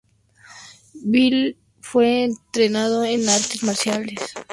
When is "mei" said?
4.37-4.45